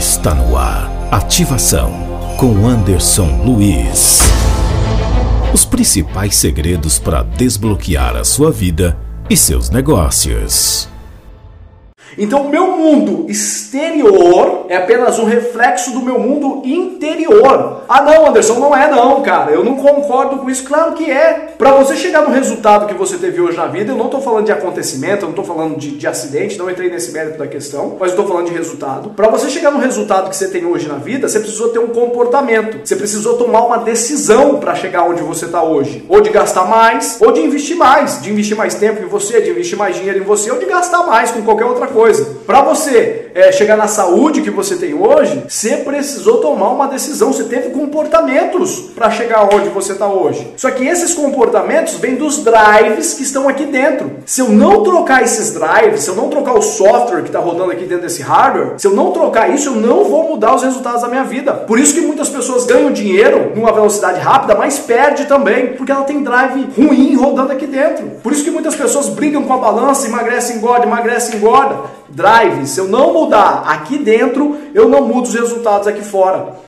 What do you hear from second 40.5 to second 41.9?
ou de gastar mais com qualquer outra